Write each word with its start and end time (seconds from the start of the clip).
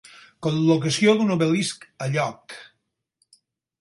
Col·locació 0.45 1.13
d'un 1.19 1.35
obelisc 1.35 1.87
a 2.07 2.11
lloc. 2.17 2.57